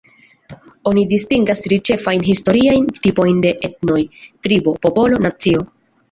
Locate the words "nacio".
5.27-5.63